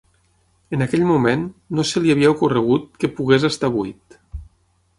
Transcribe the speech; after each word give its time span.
En 0.77 0.83
aquell 0.85 1.03
moment, 1.09 1.43
no 1.79 1.85
se 1.89 2.03
li 2.05 2.13
havia 2.13 2.31
ocorregut 2.37 2.89
que 3.03 3.13
pogués 3.19 3.49
estar 3.51 3.71
buit. 3.77 4.19